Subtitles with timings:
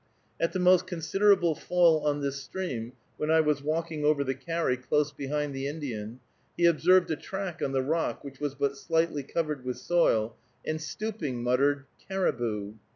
[0.39, 4.75] At the most considerable fall on this stream, when I was walking over the carry,
[4.75, 6.21] close behind the Indian,
[6.57, 10.35] he observed a track on the rock, which was but slightly covered with soil,
[10.65, 12.73] and, stooping, muttered "caribou."